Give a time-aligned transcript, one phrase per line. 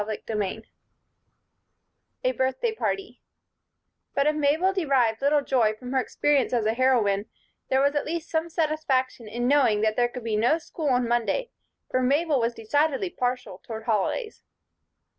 [0.03, 0.63] CHAPTER XIV
[2.23, 3.21] A Birthday Party
[4.15, 7.27] BUT if Mabel derived little joy from her experience as a heroine,
[7.69, 11.07] there was at least some satisfaction in knowing that there could be no school on
[11.07, 11.51] Monday,
[11.91, 14.41] for Mabel was decidedly partial toward holidays.